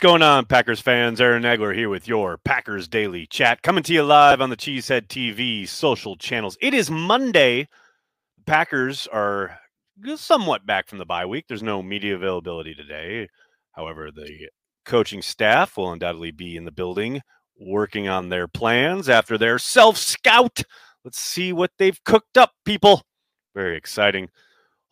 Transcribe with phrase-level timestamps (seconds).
[0.00, 1.20] What's going on, Packers fans?
[1.20, 5.08] Aaron Nagler here with your Packers Daily Chat, coming to you live on the Cheesehead
[5.08, 6.56] TV social channels.
[6.62, 7.68] It is Monday.
[8.46, 9.58] Packers are
[10.16, 11.44] somewhat back from the bye week.
[11.48, 13.28] There's no media availability today.
[13.72, 14.48] However, the
[14.86, 17.20] coaching staff will undoubtedly be in the building
[17.60, 20.62] working on their plans after their self scout.
[21.04, 23.02] Let's see what they've cooked up, people.
[23.54, 24.30] Very exciting.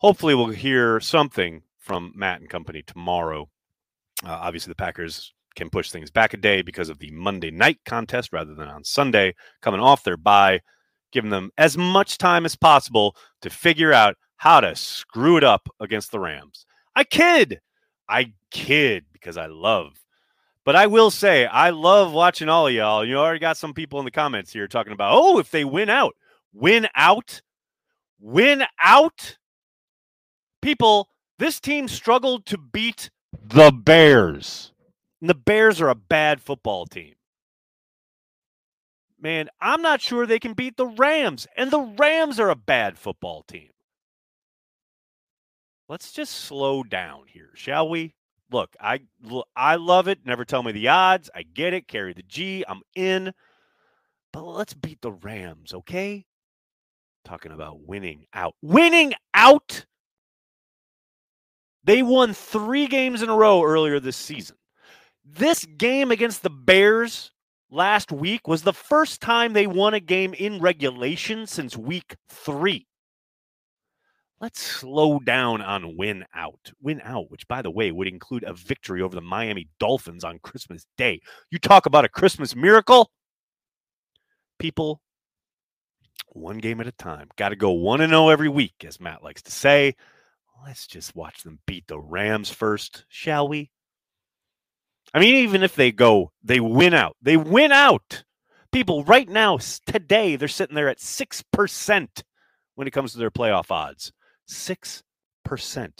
[0.01, 3.49] Hopefully, we'll hear something from Matt and company tomorrow
[4.25, 7.79] uh, obviously, the Packers can push things back a day because of the Monday night
[7.85, 10.61] contest rather than on Sunday, coming off their bye,
[11.11, 15.67] giving them as much time as possible to figure out how to screw it up
[15.79, 16.65] against the Rams.
[16.95, 17.59] I kid.
[18.07, 19.93] I kid because I love.
[20.65, 23.03] But I will say, I love watching all of y'all.
[23.03, 25.89] You already got some people in the comments here talking about, oh, if they win
[25.89, 26.15] out,
[26.53, 27.41] win out,
[28.19, 29.37] win out.
[30.61, 34.71] People, this team struggled to beat the Bears.
[35.21, 37.15] And the Bears are a bad football team.
[39.21, 42.97] Man, I'm not sure they can beat the Rams, and the Rams are a bad
[42.97, 43.69] football team.
[45.89, 48.13] Let's just slow down here, shall we?
[48.51, 49.01] Look, I
[49.55, 50.19] I love it.
[50.25, 51.29] Never tell me the odds.
[51.35, 51.87] I get it.
[51.87, 52.63] Carry the G.
[52.67, 53.33] I'm in.
[54.31, 56.25] But let's beat the Rams, okay?
[57.25, 58.55] Talking about winning out.
[58.61, 59.85] Winning out
[61.83, 64.55] they won three games in a row earlier this season.
[65.25, 67.31] This game against the Bears
[67.69, 72.87] last week was the first time they won a game in regulation since week three.
[74.41, 76.71] Let's slow down on win out.
[76.81, 80.39] Win out, which, by the way, would include a victory over the Miami Dolphins on
[80.39, 81.19] Christmas Day.
[81.51, 83.11] You talk about a Christmas miracle?
[84.57, 85.01] People,
[86.27, 87.27] one game at a time.
[87.35, 89.95] Got to go 1 and 0 every week, as Matt likes to say.
[90.65, 93.71] Let's just watch them beat the Rams first, shall we?
[95.13, 97.15] I mean, even if they go, they win out.
[97.21, 98.23] They win out.
[98.71, 102.23] People, right now, today, they're sitting there at 6%
[102.75, 104.11] when it comes to their playoff odds.
[104.47, 105.01] 6%.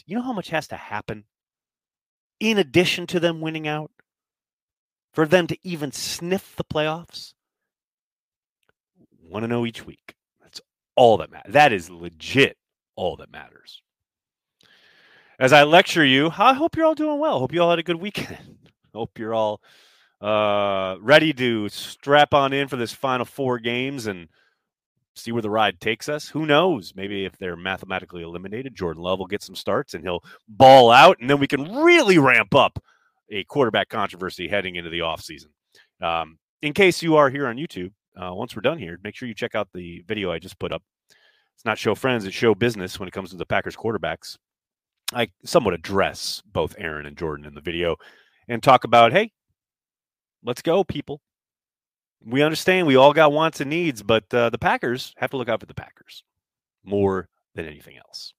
[0.06, 1.24] You know how much has to happen
[2.40, 3.92] in addition to them winning out
[5.12, 7.34] for them to even sniff the playoffs?
[9.28, 10.16] Want to know each week.
[10.42, 10.62] That's
[10.96, 11.54] all that matters.
[11.54, 12.58] That is legit
[12.96, 13.82] all that matters
[15.40, 17.40] as I lecture you, I hope you're all doing well.
[17.40, 18.38] Hope you all had a good weekend.
[18.94, 19.62] hope you're all
[20.22, 24.28] uh, ready to strap on in for this final four games and
[25.16, 26.28] see where the ride takes us.
[26.30, 26.94] Who knows?
[26.94, 31.18] Maybe if they're mathematically eliminated, Jordan Love will get some starts and he'll ball out,
[31.22, 32.84] and then we can really ramp up
[33.32, 35.48] a quarterback controversy heading into the offseason.
[36.02, 37.92] Um, in case you are here on YouTube,
[38.22, 40.74] uh, once we're done here, make sure you check out the video I just put
[40.74, 40.84] up.
[41.56, 44.38] It's not show friends, it's show business when it comes to the Packers quarterbacks.
[45.14, 47.96] I somewhat address both Aaron and Jordan in the video
[48.48, 49.32] and talk about, hey,
[50.44, 51.22] let's go, people.
[52.26, 55.50] We understand we all got wants and needs, but uh, the Packers have to look
[55.50, 56.24] out for the Packers
[56.84, 58.34] more than anything else.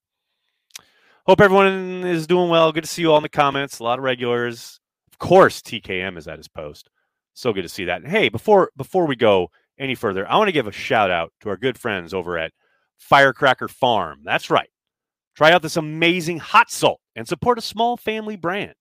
[1.26, 2.72] Hope everyone is doing well.
[2.72, 3.78] Good to see you all in the comments.
[3.78, 4.80] A lot of regulars.
[5.12, 6.88] Of course, TKM is at his post.
[7.34, 8.02] So good to see that.
[8.02, 11.32] And hey, before before we go any further, I want to give a shout out
[11.40, 12.52] to our good friends over at
[12.98, 14.20] Firecracker Farm.
[14.24, 14.70] That's right.
[15.40, 18.74] Try out this amazing hot salt and support a small family brand.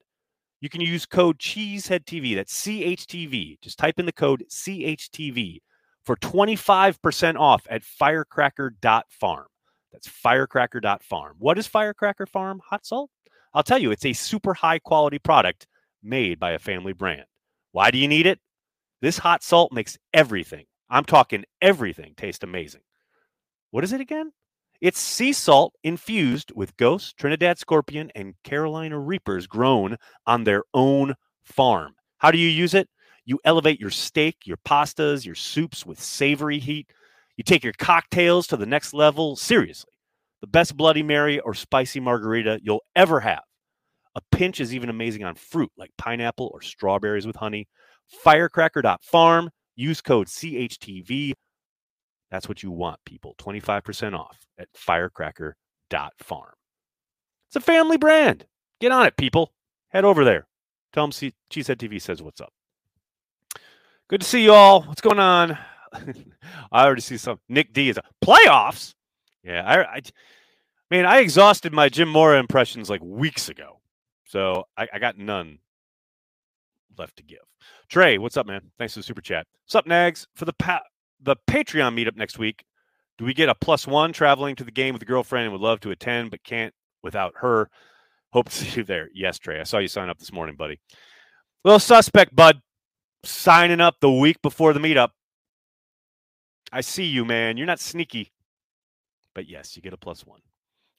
[0.59, 2.35] You can use code CheeseheadTV.
[2.35, 3.61] That's CHTV.
[3.61, 5.59] Just type in the code CHTV
[6.03, 9.45] for 25% off at firecracker.farm.
[9.93, 11.35] That's firecracker.farm.
[11.39, 13.09] What is Firecracker Farm hot salt?
[13.53, 15.65] I'll tell you, it's a super high quality product
[16.03, 17.23] made by a family brand.
[17.71, 18.39] Why do you need it?
[19.01, 22.81] This hot salt makes everything, I'm talking everything, taste amazing.
[23.71, 24.33] What is it again?
[24.81, 31.15] It's sea salt infused with ghost, Trinidad scorpion, and Carolina reapers grown on their own
[31.43, 31.95] farm.
[32.19, 32.87] How do you use it?
[33.25, 36.89] You elevate your steak, your pastas, your soups with savory heat.
[37.35, 39.35] You take your cocktails to the next level.
[39.35, 39.91] Seriously,
[40.39, 43.43] the best Bloody Mary or spicy margarita you'll ever have.
[44.15, 47.67] A pinch is even amazing on fruit like pineapple or strawberries with honey.
[48.07, 49.49] Firecracker.farm.
[49.75, 51.33] Use code CHTV
[52.31, 53.35] that's what you want, people.
[53.39, 56.53] 25% off at firecracker.farm.
[57.47, 58.45] It's a family brand.
[58.79, 59.53] Get on it, people.
[59.89, 60.47] Head over there.
[60.93, 62.53] Tell them Cheesehead TV says what's up.
[64.07, 64.81] Good to see you all.
[64.83, 65.57] What's going on?
[66.71, 67.39] I already see some.
[67.49, 68.93] Nick D is a playoffs.
[69.43, 70.01] Yeah, I, I
[70.91, 73.79] man, I exhausted my Jim Mora impressions like weeks ago,
[74.25, 75.59] so I, I got none
[76.97, 77.39] left to give.
[77.87, 78.61] Trey, what's up, man?
[78.77, 79.47] Thanks for the super chat.
[79.63, 80.27] What's up, Nags?
[80.35, 80.83] For the pa-
[81.21, 82.63] the Patreon meetup next week.
[83.17, 85.61] Do we get a plus one traveling to the game with a girlfriend and would
[85.61, 86.73] love to attend, but can't
[87.03, 87.69] without her?
[88.31, 89.09] Hope to see you there.
[89.13, 89.59] Yes, Trey.
[89.59, 90.79] I saw you sign up this morning, buddy.
[91.65, 92.61] Little suspect, bud.
[93.25, 95.09] Signing up the week before the meetup.
[96.71, 97.57] I see you, man.
[97.57, 98.31] You're not sneaky.
[99.35, 100.39] But yes, you get a plus one.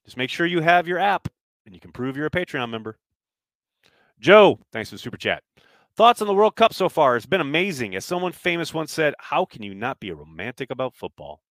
[0.04, 1.28] Just make sure you have your app
[1.64, 2.98] and you can prove you're a Patreon member.
[4.18, 5.42] Joe, thanks for the super chat.
[6.00, 7.14] Thoughts on the World Cup so far?
[7.14, 7.94] It's been amazing.
[7.94, 11.42] As someone famous once said, How can you not be a romantic about football?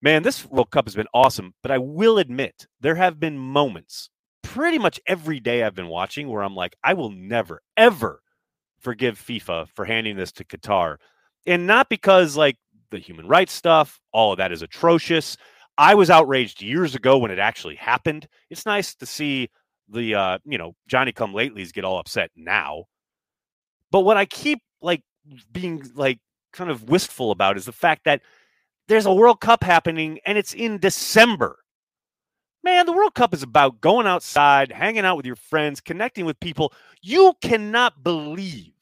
[0.00, 4.08] Man, this World Cup has been awesome, but I will admit there have been moments
[4.44, 8.22] pretty much every day I've been watching where I'm like, I will never, ever
[8.78, 10.98] forgive FIFA for handing this to Qatar.
[11.44, 12.58] And not because like
[12.92, 15.36] the human rights stuff, all of that is atrocious.
[15.76, 18.28] I was outraged years ago when it actually happened.
[18.48, 19.50] It's nice to see
[19.88, 22.84] the uh, you know, Johnny come latelys get all upset now.
[23.92, 25.02] But what I keep like
[25.52, 26.18] being like
[26.52, 28.22] kind of wistful about is the fact that
[28.88, 31.58] there's a World Cup happening and it's in December.
[32.64, 36.40] Man, the World Cup is about going outside, hanging out with your friends, connecting with
[36.40, 36.72] people.
[37.02, 38.72] You cannot believe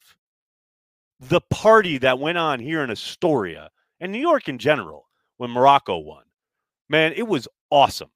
[1.19, 3.69] the party that went on here in Astoria
[3.99, 6.23] and New York in general when Morocco won.
[6.89, 8.11] Man, it was awesome.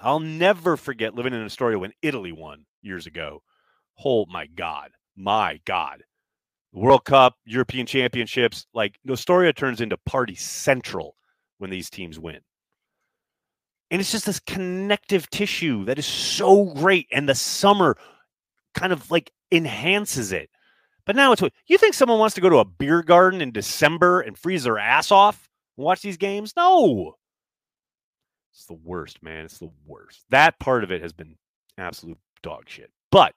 [0.00, 3.42] I'll never forget living in Astoria when Italy won years ago.
[4.02, 4.92] Oh my God.
[5.20, 6.02] My God.
[6.72, 11.14] World Cup, European Championships, like Astoria turns into party central
[11.58, 12.40] when these teams win.
[13.90, 17.06] And it's just this connective tissue that is so great.
[17.12, 17.98] And the summer
[18.74, 20.48] kind of like enhances it.
[21.04, 23.52] But now it's what you think someone wants to go to a beer garden in
[23.52, 26.54] December and freeze their ass off and watch these games?
[26.56, 27.16] No.
[28.54, 29.44] It's the worst, man.
[29.44, 30.24] It's the worst.
[30.30, 31.36] That part of it has been
[31.76, 32.90] absolute dog shit.
[33.10, 33.34] But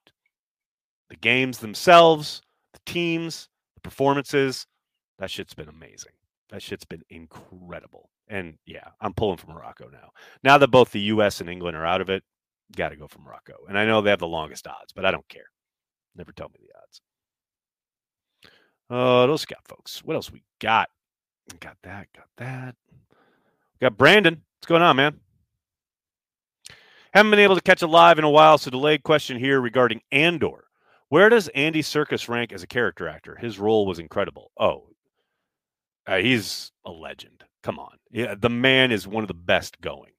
[1.13, 2.41] the games themselves,
[2.73, 4.65] the teams, the performances,
[5.19, 6.11] that shit's been amazing.
[6.49, 8.09] That shit's been incredible.
[8.27, 10.09] And yeah, I'm pulling for Morocco now.
[10.43, 12.23] Now that both the US and England are out of it,
[12.75, 13.53] got to go for Morocco.
[13.69, 15.45] And I know they have the longest odds, but I don't care.
[16.15, 17.01] Never tell me the odds.
[18.89, 20.03] Uh, those got folks.
[20.03, 20.89] What else we got?
[21.59, 22.75] Got that, got that.
[23.79, 24.41] Got Brandon.
[24.57, 25.19] What's going on, man?
[27.13, 30.01] Haven't been able to catch it live in a while, so delayed question here regarding
[30.11, 30.63] Andor.
[31.13, 33.35] Where does Andy Serkis rank as a character actor?
[33.35, 34.49] His role was incredible.
[34.59, 34.87] Oh,
[36.07, 37.43] uh, he's a legend.
[37.61, 37.97] Come on.
[38.09, 40.13] Yeah, the man is one of the best going.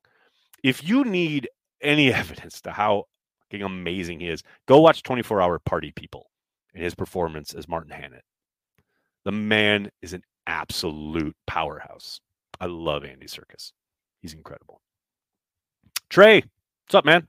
[0.62, 1.48] If you need
[1.82, 3.06] any evidence to how
[3.52, 6.30] amazing he is, go watch 24 Hour Party People
[6.72, 8.22] and his performance as Martin Hannett.
[9.24, 12.20] The man is an absolute powerhouse.
[12.60, 13.72] I love Andy Serkis.
[14.22, 14.80] He's incredible.
[16.08, 16.44] Trey,
[16.84, 17.26] what's up, man?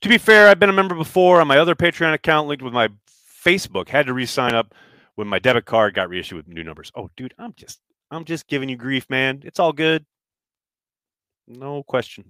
[0.00, 2.72] To be fair, I've been a member before on my other Patreon account linked with
[2.72, 2.88] my
[3.44, 3.88] Facebook.
[3.88, 4.74] Had to re-sign up
[5.14, 6.92] when my debit card got reissued with new numbers.
[6.94, 7.80] Oh, dude, I'm just
[8.10, 9.42] I'm just giving you grief, man.
[9.44, 10.04] It's all good.
[11.48, 12.24] No question.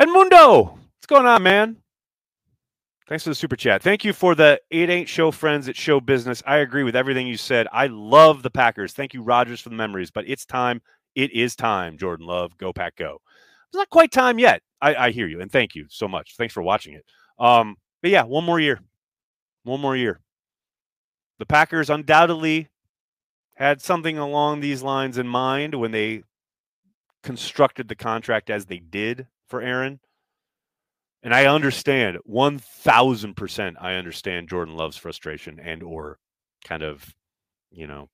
[0.00, 1.76] Edmundo, what's going on, man?
[3.08, 3.82] Thanks for the super chat.
[3.82, 6.42] Thank you for the It Ain't Show Friends, It's Show Business.
[6.46, 7.66] I agree with everything you said.
[7.72, 8.92] I love the Packers.
[8.92, 10.82] Thank you, Rodgers, for the memories, but it's time.
[11.14, 12.56] It is time, Jordan Love.
[12.58, 13.18] Go, Pack, go.
[13.68, 14.60] It's not quite time yet.
[14.82, 16.34] I, I hear you, and thank you so much.
[16.36, 17.04] Thanks for watching it.
[17.38, 18.80] Um, but yeah, one more year.
[19.68, 20.20] One more year.
[21.38, 22.68] The Packers undoubtedly
[23.56, 26.22] had something along these lines in mind when they
[27.22, 30.00] constructed the contract as they did for Aaron.
[31.22, 36.18] And I understand 1000% I understand Jordan Love's frustration and or
[36.64, 37.14] kind of,
[37.70, 38.08] you know,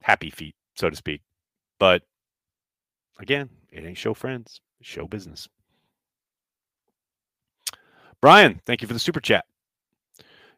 [0.00, 1.20] happy feet, so to speak.
[1.78, 2.04] But
[3.18, 5.48] again, it ain't show friends, show business.
[8.22, 9.44] Brian, thank you for the super chat.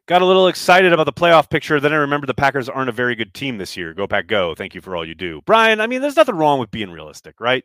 [0.09, 1.79] Got a little excited about the playoff picture.
[1.79, 3.93] Then I remember the Packers aren't a very good team this year.
[3.93, 4.55] Go Pack, go!
[4.55, 5.79] Thank you for all you do, Brian.
[5.79, 7.63] I mean, there's nothing wrong with being realistic, right?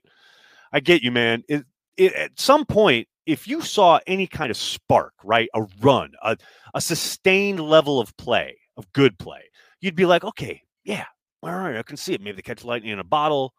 [0.71, 1.43] I get you, man.
[1.49, 1.65] It,
[1.97, 6.37] it, at some point, if you saw any kind of spark, right, a run, a,
[6.75, 9.41] a sustained level of play, of good play,
[9.81, 11.07] you'd be like, okay, yeah,
[11.43, 12.21] all right, I can see it.
[12.21, 13.55] Maybe they catch lightning in a bottle.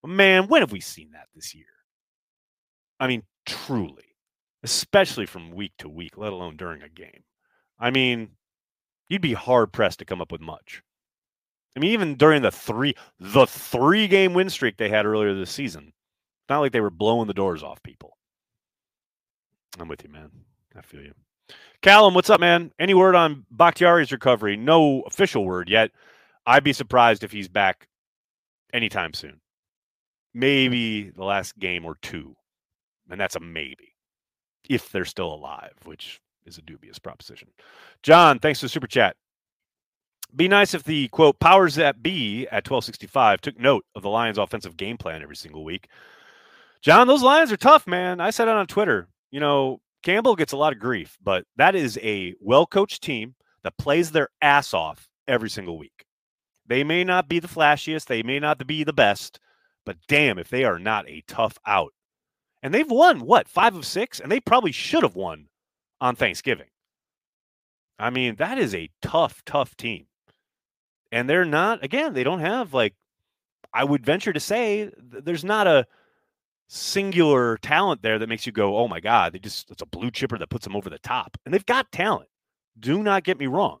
[0.00, 1.66] But man, when have we seen that this year?
[2.98, 4.16] I mean, truly,
[4.62, 7.24] especially from week to week, let alone during a game.
[7.82, 8.30] I mean,
[9.08, 10.82] you'd be hard pressed to come up with much.
[11.76, 15.50] I mean, even during the three the three game win streak they had earlier this
[15.50, 18.16] season, it's not like they were blowing the doors off people.
[19.80, 20.30] I'm with you, man.
[20.76, 21.14] I feel you.
[21.82, 22.70] Callum, what's up, man?
[22.78, 24.56] Any word on Bakhtiari's recovery?
[24.56, 25.90] No official word yet.
[26.46, 27.88] I'd be surprised if he's back
[28.72, 29.40] anytime soon.
[30.34, 32.36] Maybe the last game or two.
[33.10, 33.96] And that's a maybe.
[34.68, 37.48] If they're still alive, which is a dubious proposition.
[38.02, 39.16] John, thanks for the super chat.
[40.34, 44.38] Be nice if the quote powers that be at 1265 took note of the Lions'
[44.38, 45.88] offensive game plan every single week.
[46.80, 48.20] John, those Lions are tough, man.
[48.20, 49.08] I said it on Twitter.
[49.30, 53.34] You know, Campbell gets a lot of grief, but that is a well coached team
[53.62, 56.04] that plays their ass off every single week.
[56.66, 59.38] They may not be the flashiest, they may not be the best,
[59.84, 61.92] but damn, if they are not a tough out.
[62.62, 64.20] And they've won what, five of six?
[64.20, 65.48] And they probably should have won
[66.02, 66.66] on Thanksgiving.
[67.96, 70.06] I mean, that is a tough, tough team.
[71.12, 72.94] And they're not, again, they don't have like,
[73.72, 75.86] I would venture to say, there's not a
[76.68, 80.10] singular talent there that makes you go, oh my God, they just, it's a blue
[80.10, 81.38] chipper that puts them over the top.
[81.44, 82.28] And they've got talent.
[82.78, 83.78] Do not get me wrong.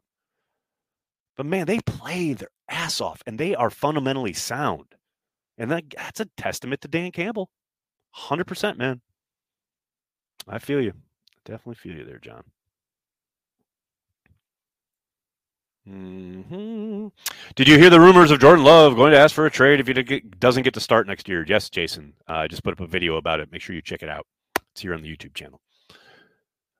[1.36, 4.94] But man, they play their ass off and they are fundamentally sound.
[5.58, 7.50] And that, that's a testament to Dan Campbell.
[8.16, 9.00] 100%, man.
[10.46, 10.92] I feel you.
[11.44, 12.44] Definitely feel you there, John.
[15.88, 17.08] Mm-hmm.
[17.56, 19.88] Did you hear the rumors of Jordan Love going to ask for a trade if
[19.88, 21.44] he doesn't get to start next year?
[21.46, 22.14] Yes, Jason.
[22.28, 23.50] Uh, I just put up a video about it.
[23.50, 24.26] Make sure you check it out.
[24.72, 25.60] It's here on the YouTube channel.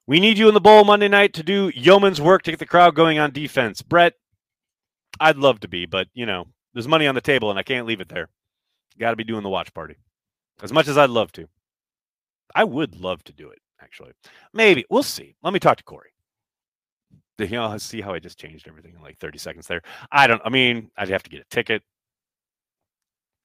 [0.07, 2.67] We need you in the bowl Monday night to do yeoman's work to get the
[2.67, 3.83] crowd going on defense.
[3.83, 4.15] Brett,
[5.21, 7.87] I'd love to be, but you know, there's money on the table and I can't
[7.87, 8.29] leave it there.
[8.99, 9.97] Got to be doing the watch party.
[10.63, 11.49] As much as I'd love to.
[12.55, 14.13] I would love to do it, actually.
[14.53, 14.85] Maybe.
[14.91, 15.35] We'll see.
[15.43, 16.11] Let me talk to Corey.
[17.39, 19.83] Did You know, see how I just changed everything in like 30 seconds there.
[20.11, 21.83] I don't, I mean, I'd have to get a ticket.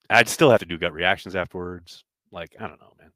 [0.10, 2.04] I'd still have to do gut reactions afterwards.
[2.32, 3.12] Like, I don't know, man.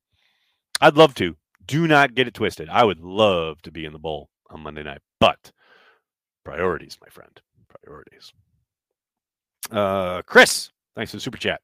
[0.79, 1.35] I'd love to.
[1.65, 2.69] Do not get it twisted.
[2.69, 5.51] I would love to be in the bowl on Monday night, but
[6.43, 7.39] priorities, my friend.
[7.83, 8.33] Priorities.
[9.69, 11.61] Uh, Chris, thanks for the super chat.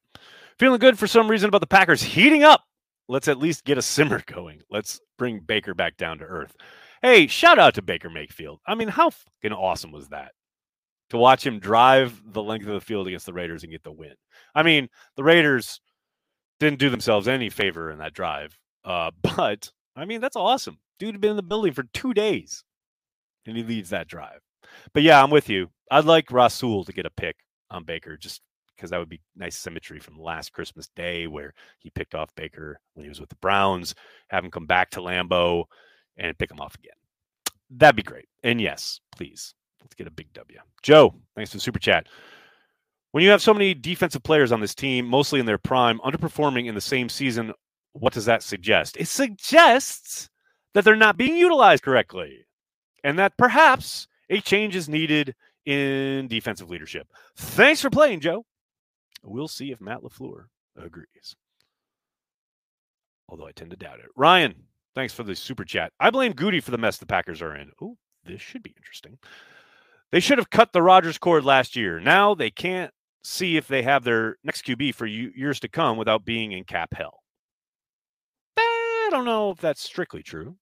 [0.58, 2.62] Feeling good for some reason about the Packers heating up.
[3.08, 4.62] Let's at least get a simmer going.
[4.70, 6.54] Let's bring Baker back down to earth.
[7.02, 8.60] Hey, shout out to Baker Mayfield.
[8.66, 10.32] I mean, how fucking awesome was that?
[11.10, 13.92] To watch him drive the length of the field against the Raiders and get the
[13.92, 14.14] win.
[14.54, 15.80] I mean, the Raiders
[16.60, 18.58] didn't do themselves any favor in that drive.
[18.84, 20.78] Uh, but I mean, that's awesome.
[20.98, 22.64] Dude had been in the building for two days
[23.46, 24.40] and he leads that drive.
[24.92, 25.70] But yeah, I'm with you.
[25.90, 27.36] I'd like Rasul to get a pick
[27.70, 28.42] on Baker just
[28.78, 32.78] because that would be nice symmetry from last Christmas Day where he picked off Baker
[32.94, 33.96] when he was with the Browns,
[34.28, 35.64] have him come back to Lambeau
[36.16, 36.92] and pick him off again.
[37.70, 38.28] That'd be great.
[38.44, 40.58] And yes, please, let's get a big W.
[40.82, 42.06] Joe, thanks for the super chat.
[43.10, 46.66] When you have so many defensive players on this team, mostly in their prime, underperforming
[46.66, 47.52] in the same season,
[47.92, 48.96] what does that suggest?
[48.96, 50.30] It suggests
[50.74, 52.46] that they're not being utilized correctly
[53.02, 57.08] and that perhaps a change is needed in defensive leadership.
[57.36, 58.44] Thanks for playing, Joe.
[59.28, 61.36] We'll see if Matt LaFleur agrees.
[63.28, 64.06] Although I tend to doubt it.
[64.16, 64.54] Ryan,
[64.94, 65.92] thanks for the super chat.
[66.00, 67.72] I blame Goody for the mess the Packers are in.
[67.82, 69.18] Oh, this should be interesting.
[70.10, 72.00] They should have cut the Rodgers cord last year.
[72.00, 72.92] Now they can't
[73.22, 76.94] see if they have their next QB for years to come without being in cap
[76.94, 77.22] hell.
[78.58, 80.56] Eh, I don't know if that's strictly true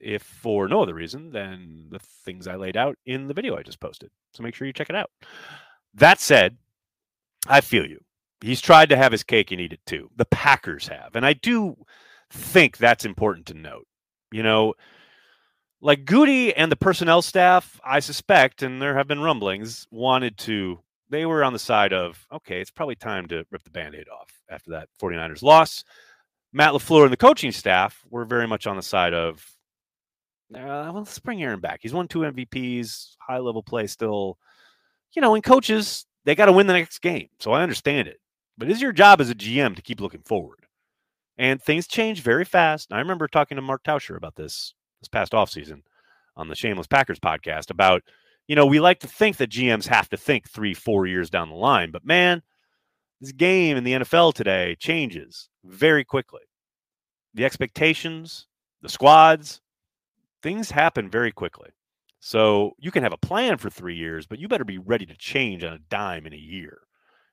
[0.00, 3.62] if for no other reason than the things I laid out in the video I
[3.62, 4.10] just posted.
[4.32, 5.10] So make sure you check it out.
[5.94, 6.56] That said,
[7.48, 8.00] I feel you.
[8.40, 10.10] He's tried to have his cake and eat it too.
[10.16, 11.16] The Packers have.
[11.16, 11.76] And I do
[12.30, 13.86] think that's important to note.
[14.30, 14.74] You know,
[15.80, 20.80] like Goody and the personnel staff, I suspect, and there have been rumblings, wanted to,
[21.08, 24.08] they were on the side of, okay, it's probably time to rip the band aid
[24.08, 25.84] off after that 49ers loss.
[26.52, 29.44] Matt LaFleur and the coaching staff were very much on the side of,
[30.54, 31.80] uh, well, let's bring Aaron back.
[31.82, 34.38] He's won two MVPs, high level play still.
[35.14, 37.28] You know, and coaches, they got to win the next game.
[37.38, 38.20] So I understand it.
[38.58, 40.66] But it's your job as a GM to keep looking forward.
[41.38, 42.92] And things change very fast.
[42.92, 45.84] I remember talking to Mark Tauscher about this this past offseason
[46.36, 48.02] on the Shameless Packers podcast about,
[48.46, 51.48] you know, we like to think that GMs have to think three, four years down
[51.48, 51.90] the line.
[51.90, 52.42] But man,
[53.22, 56.42] this game in the NFL today changes very quickly.
[57.32, 58.48] The expectations,
[58.82, 59.62] the squads,
[60.42, 61.70] things happen very quickly.
[62.20, 65.16] So you can have a plan for three years, but you better be ready to
[65.16, 66.80] change on a dime in a year.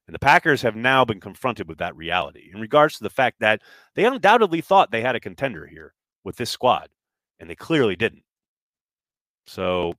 [0.08, 3.39] And the Packers have now been confronted with that reality in regards to the fact
[3.39, 3.62] that
[3.96, 6.89] they undoubtedly thought they had a contender here with this squad,
[7.39, 8.24] and they clearly didn't.
[9.48, 9.94] So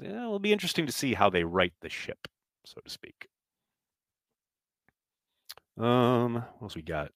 [0.00, 2.28] yeah, it'll be interesting to see how they right the ship,
[2.64, 3.28] so to speak.
[5.76, 7.10] Um, what else we got?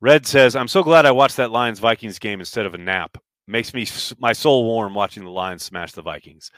[0.00, 3.18] Red says, I'm so glad I watched that Lions Vikings game instead of a nap
[3.48, 3.86] makes me
[4.18, 6.50] my soul warm watching the Lions smash the Vikings.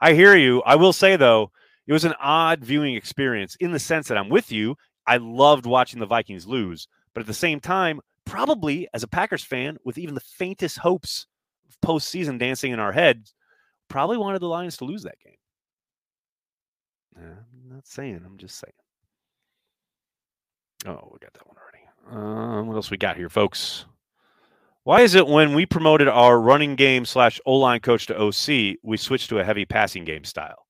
[0.00, 0.62] I hear you.
[0.62, 1.50] I will say though,
[1.86, 4.76] it was an odd viewing experience in the sense that I'm with you.
[5.06, 9.42] I loved watching the Vikings lose, but at the same time, probably as a Packers
[9.42, 11.26] fan with even the faintest hopes
[11.68, 13.34] of postseason dancing in our heads,
[13.88, 15.34] probably wanted the Lions to lose that game.
[17.16, 18.22] I'm not saying.
[18.24, 18.72] I'm just saying.
[20.86, 21.84] Oh, we got that one already.
[22.10, 23.84] Um, what else we got here, folks?
[24.90, 28.78] Why is it when we promoted our running game slash O line coach to OC,
[28.82, 30.66] we switched to a heavy passing game style?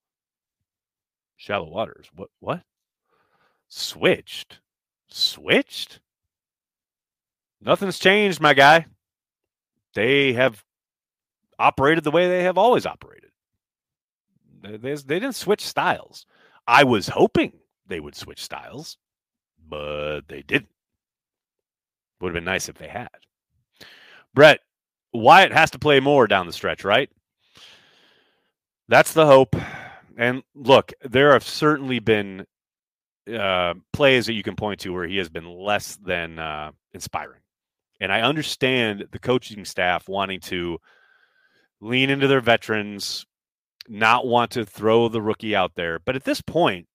[1.38, 2.06] Shallow waters.
[2.14, 2.28] What?
[2.38, 2.60] What?
[3.68, 4.60] Switched?
[5.08, 6.00] Switched?
[7.62, 8.84] Nothing's changed, my guy.
[9.94, 10.62] They have
[11.58, 13.30] operated the way they have always operated.
[14.60, 16.26] They, they, they didn't switch styles.
[16.66, 17.54] I was hoping
[17.86, 18.98] they would switch styles,
[19.66, 20.68] but they didn't.
[22.20, 23.08] Would have been nice if they had.
[24.34, 24.60] Brett,
[25.12, 27.10] Wyatt has to play more down the stretch, right?
[28.88, 29.56] That's the hope.
[30.16, 32.44] And look, there have certainly been
[33.32, 37.40] uh, plays that you can point to where he has been less than uh, inspiring.
[38.00, 40.78] And I understand the coaching staff wanting to
[41.80, 43.26] lean into their veterans,
[43.88, 45.99] not want to throw the rookie out there.
[45.99, 46.87] But at this point,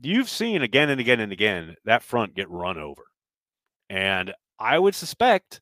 [0.00, 3.02] you've seen again and again and again that front get run over.
[3.88, 5.60] And I would suspect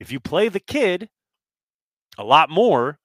[0.00, 1.08] if you play the kid
[2.18, 2.98] a lot more,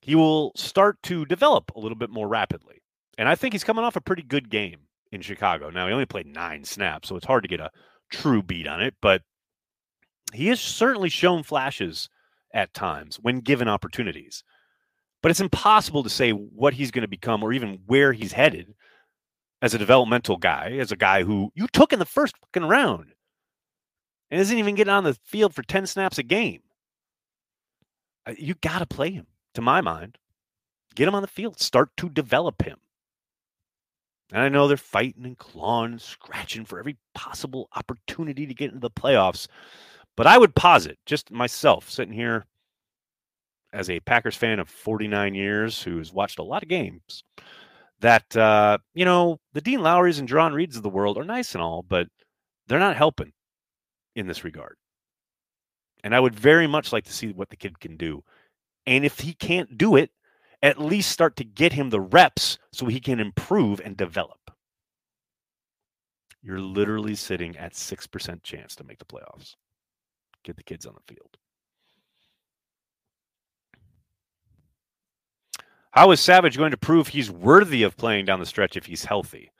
[0.00, 2.82] he will start to develop a little bit more rapidly.
[3.16, 4.80] And I think he's coming off a pretty good game
[5.12, 5.70] in Chicago.
[5.70, 7.70] Now, he only played nine snaps, so it's hard to get a
[8.10, 9.22] true beat on it, but
[10.32, 12.08] he has certainly shown flashes
[12.52, 14.42] at times when given opportunities.
[15.22, 18.74] But it's impossible to say what he's going to become or even where he's headed
[19.62, 23.13] as a developmental guy, as a guy who you took in the first fucking round
[24.34, 26.60] and isn't even getting on the field for 10 snaps a game.
[28.26, 30.18] Uh, you got to play him, to my mind.
[30.96, 32.78] Get him on the field, start to develop him.
[34.32, 38.70] And I know they're fighting and clawing and scratching for every possible opportunity to get
[38.72, 39.46] into the playoffs.
[40.16, 42.44] But I would posit, just myself sitting here
[43.72, 47.22] as a Packers fan of 49 years who's watched a lot of games,
[48.00, 51.54] that, uh, you know, the Dean Lowrys and Jarran Reeds of the world are nice
[51.54, 52.08] and all, but
[52.66, 53.32] they're not helping
[54.14, 54.76] in this regard.
[56.02, 58.22] And I would very much like to see what the kid can do.
[58.86, 60.10] And if he can't do it,
[60.62, 64.50] at least start to get him the reps so he can improve and develop.
[66.42, 69.56] You're literally sitting at 6% chance to make the playoffs.
[70.42, 71.38] Get the kids on the field.
[75.92, 79.04] How is Savage going to prove he's worthy of playing down the stretch if he's
[79.04, 79.52] healthy?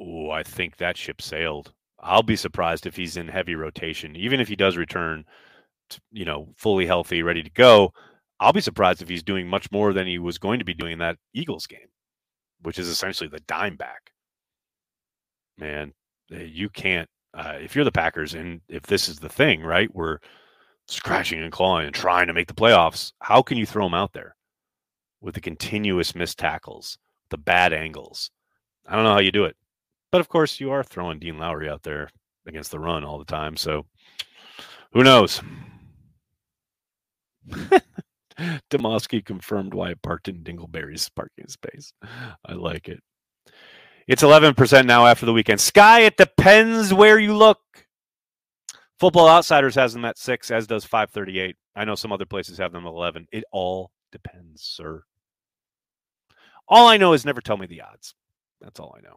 [0.00, 1.72] Oh, I think that ship sailed.
[2.06, 5.24] I'll be surprised if he's in heavy rotation, even if he does return,
[5.90, 7.92] to, you know, fully healthy, ready to go.
[8.38, 10.92] I'll be surprised if he's doing much more than he was going to be doing
[10.92, 11.88] in that Eagles game,
[12.62, 14.12] which is essentially the dime back.
[15.58, 15.92] Man,
[16.32, 17.08] eh, you can't.
[17.34, 20.18] Uh, if you're the Packers, and if this is the thing, right, we're
[20.86, 24.12] scratching and clawing and trying to make the playoffs, how can you throw him out
[24.12, 24.36] there
[25.20, 26.98] with the continuous missed tackles,
[27.30, 28.30] the bad angles?
[28.86, 29.56] I don't know how you do it.
[30.16, 32.08] But of course, you are throwing Dean Lowry out there
[32.46, 33.54] against the run all the time.
[33.54, 33.84] So
[34.94, 35.42] who knows?
[38.70, 41.92] Demoski confirmed Wyatt parked in Dingleberry's parking space.
[42.46, 43.00] I like it.
[44.08, 45.60] It's 11% now after the weekend.
[45.60, 47.60] Sky, it depends where you look.
[48.98, 51.56] Football Outsiders has them at six, as does 538.
[51.74, 53.26] I know some other places have them at 11.
[53.32, 55.02] It all depends, sir.
[56.68, 58.14] All I know is never tell me the odds.
[58.62, 59.16] That's all I know.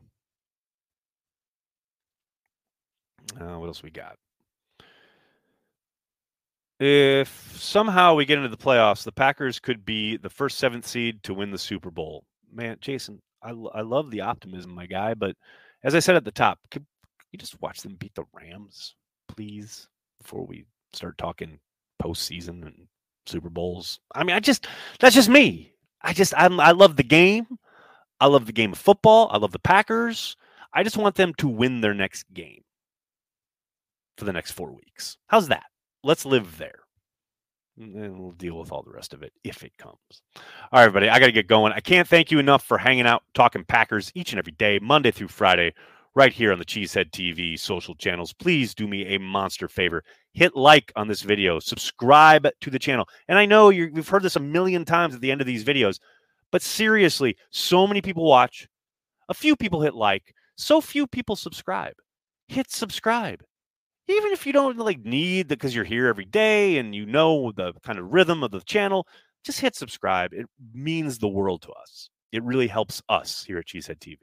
[3.40, 4.18] Uh, what else we got?
[6.80, 11.22] If somehow we get into the playoffs, the Packers could be the first seventh seed
[11.24, 12.24] to win the Super Bowl.
[12.54, 15.14] Man, Jason, I, I love the optimism, my guy.
[15.14, 15.36] But
[15.84, 16.86] as I said at the top, could
[17.32, 18.96] you just watch them beat the Rams,
[19.28, 19.90] please,
[20.22, 21.60] before we start talking
[22.02, 22.88] postseason and
[23.26, 24.00] Super Bowls?
[24.16, 24.66] I mean, I just
[25.02, 25.74] that's just me.
[26.02, 27.46] I just I'm, I love the game.
[28.22, 29.30] I love the game of football.
[29.32, 30.38] I love the Packers.
[30.74, 32.64] I just want them to win their next game
[34.20, 35.18] for the next four weeks.
[35.28, 35.66] How's that?
[36.04, 36.82] Let's live there.
[37.78, 39.96] And we'll deal with all the rest of it if it comes.
[40.36, 41.72] All right, everybody, I got to get going.
[41.72, 45.12] I can't thank you enough for hanging out, talking Packers each and every day, Monday
[45.12, 45.74] through Friday,
[46.14, 48.34] right here on the Cheesehead TV social channels.
[48.34, 50.04] Please do me a monster favor.
[50.34, 53.08] Hit like on this video, subscribe to the channel.
[53.30, 55.64] And I know you have heard this a million times at the end of these
[55.64, 56.00] videos,
[56.52, 58.68] but seriously, so many people watch,
[59.30, 61.94] a few people hit like, so few people subscribe.
[62.50, 63.42] Hit subscribe
[64.12, 67.74] even if you don't like need because you're here every day and you know the
[67.84, 69.08] kind of rhythm of the channel,
[69.44, 70.34] just hit subscribe.
[70.34, 72.10] It means the world to us.
[72.32, 74.18] It really helps us here at Cheesehead TV.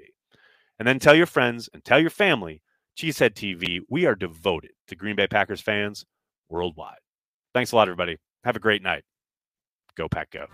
[0.78, 2.62] And then tell your friends and tell your family,
[2.98, 6.04] Cheesehead TV, we are devoted to Green Bay Packers fans
[6.48, 6.98] worldwide.
[7.54, 8.18] Thanks a lot, everybody.
[8.44, 9.04] Have a great night.
[9.96, 10.46] Go, Pack, go.